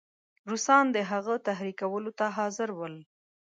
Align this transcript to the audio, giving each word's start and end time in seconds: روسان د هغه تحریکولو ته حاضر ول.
روسان 0.49 0.85
د 0.95 0.97
هغه 1.11 1.35
تحریکولو 1.47 2.11
ته 2.19 2.25
حاضر 2.37 2.69
ول. 2.75 2.95